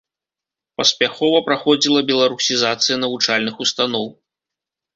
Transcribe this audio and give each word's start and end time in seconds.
Паспяхова 0.79 1.41
праходзіла 1.49 2.01
беларусізацыя 2.09 2.99
навучальных 3.07 3.55
устаноў. 3.67 4.13